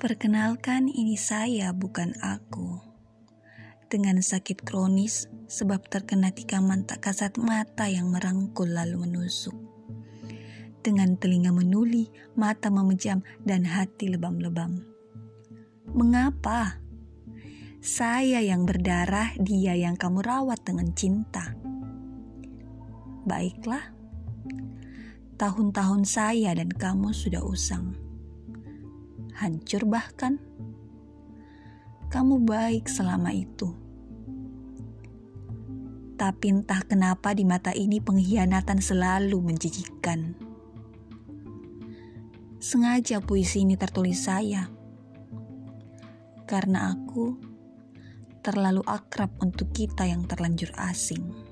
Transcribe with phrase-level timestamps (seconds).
[0.00, 2.80] Perkenalkan, ini saya, bukan aku.
[3.92, 9.52] Dengan sakit kronis, sebab terkena tikaman tak kasat mata yang merangkul lalu menusuk.
[10.80, 14.80] Dengan telinga menuli, mata memejam, dan hati lebam-lebam.
[15.92, 16.80] Mengapa?
[17.84, 21.52] Saya yang berdarah, dia yang kamu rawat dengan cinta.
[23.28, 23.92] Baiklah,
[25.36, 28.09] tahun-tahun saya dan kamu sudah usang
[29.36, 30.38] hancur bahkan.
[32.10, 33.70] Kamu baik selama itu.
[36.20, 40.36] Tapi entah kenapa di mata ini pengkhianatan selalu menjijikkan.
[42.60, 44.68] Sengaja puisi ini tertulis saya.
[46.44, 47.40] Karena aku
[48.44, 51.49] terlalu akrab untuk kita yang terlanjur asing.